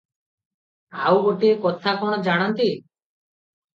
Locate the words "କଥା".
1.67-1.95